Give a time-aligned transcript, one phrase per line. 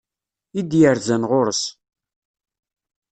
[0.59, 1.63] I d-yerzan ɣur-s.